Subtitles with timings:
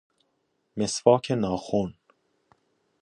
[0.77, 1.93] مسواک ناخن